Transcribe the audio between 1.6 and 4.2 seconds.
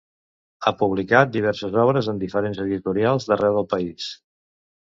obres en diferents editorials d'arreu del país.